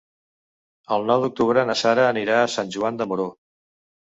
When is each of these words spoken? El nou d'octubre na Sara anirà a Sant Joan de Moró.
El 0.95 1.05
nou 1.11 1.25
d'octubre 1.25 1.67
na 1.71 1.75
Sara 1.83 2.07
anirà 2.15 2.41
a 2.45 2.49
Sant 2.55 2.73
Joan 2.79 2.99
de 3.03 3.09
Moró. 3.13 3.29